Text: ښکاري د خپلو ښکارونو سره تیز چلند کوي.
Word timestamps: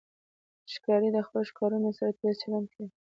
ښکاري 0.73 1.09
د 1.13 1.17
خپلو 1.25 1.47
ښکارونو 1.49 1.89
سره 1.97 2.11
تیز 2.19 2.35
چلند 2.41 2.67
کوي. 2.73 2.89